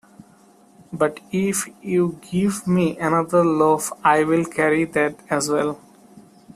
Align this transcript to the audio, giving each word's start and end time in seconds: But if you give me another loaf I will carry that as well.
But 0.91 1.19
if 1.31 1.69
you 1.83 2.17
give 2.31 2.65
me 2.65 2.97
another 2.97 3.45
loaf 3.45 3.93
I 4.03 4.23
will 4.23 4.45
carry 4.45 4.83
that 4.85 5.15
as 5.29 5.47
well. 5.47 5.79